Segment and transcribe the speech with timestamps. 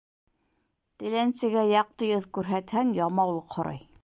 [1.03, 3.89] Теләнсегә яҡты йөҙ күрһәтһәң, ямаулыҡ һорай.